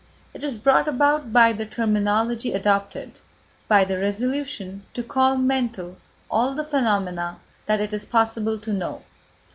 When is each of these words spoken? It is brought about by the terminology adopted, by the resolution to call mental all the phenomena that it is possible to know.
It 0.33 0.43
is 0.43 0.57
brought 0.57 0.87
about 0.87 1.31
by 1.31 1.53
the 1.53 1.63
terminology 1.63 2.53
adopted, 2.53 3.11
by 3.67 3.85
the 3.85 3.99
resolution 3.99 4.83
to 4.95 5.03
call 5.03 5.37
mental 5.37 5.95
all 6.27 6.55
the 6.55 6.65
phenomena 6.65 7.37
that 7.67 7.79
it 7.81 7.93
is 7.93 8.03
possible 8.05 8.57
to 8.57 8.73
know. 8.73 9.03